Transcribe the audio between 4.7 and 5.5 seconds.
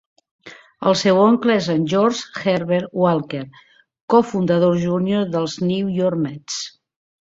Junior